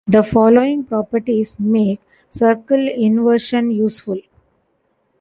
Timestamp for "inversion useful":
2.87-4.17